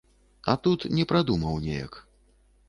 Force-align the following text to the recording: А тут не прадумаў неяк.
А 0.53 0.55
тут 0.67 0.85
не 0.99 1.05
прадумаў 1.11 1.61
неяк. 1.67 2.01